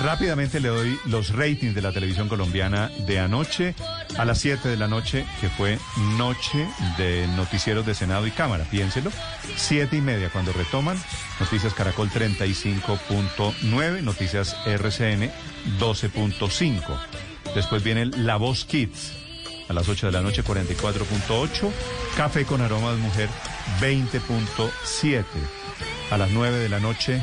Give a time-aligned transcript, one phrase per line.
[0.00, 3.74] Rápidamente le doy los ratings de la televisión colombiana de anoche
[4.16, 5.78] a las 7 de la noche, que fue
[6.16, 8.64] noche de noticieros de Senado y Cámara.
[8.70, 9.10] Piénselo.
[9.56, 10.96] 7 y media cuando retoman.
[11.40, 15.30] Noticias Caracol 35.9, Noticias RCN
[15.78, 16.82] 12.5.
[17.54, 19.12] Después viene La Voz Kids
[19.68, 21.70] a las 8 de la noche 44.8.
[22.16, 23.28] Café con aroma de mujer
[23.80, 25.24] 20.7.
[26.10, 27.22] A las 9 de la noche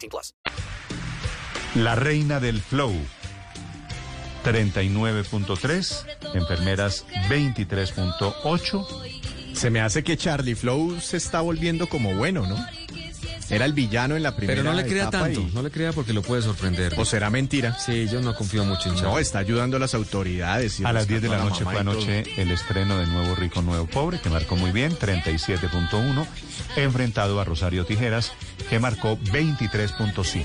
[0.00, 0.34] 18 plus.
[1.74, 2.92] La reina del flow
[4.44, 9.54] 39.3, enfermeras 23.8.
[9.54, 12.56] Se me hace que Charlie Flow se está volviendo como bueno, ¿no?
[13.50, 15.70] Era el villano en la primera Pero no le crea etapa tanto, y- no le
[15.70, 16.94] crea porque lo puede sorprender.
[16.96, 17.76] ¿O será mentira?
[17.78, 19.22] Sí, yo no confío mucho en No, Charlie.
[19.22, 20.78] está ayudando a las autoridades.
[20.80, 23.86] y A las 10 de la noche fue anoche el estreno de Nuevo Rico, Nuevo
[23.86, 26.26] Pobre, que marcó muy bien, 37.1,
[26.76, 28.32] enfrentado a Rosario Tijeras,
[28.68, 30.44] que marcó 23.5.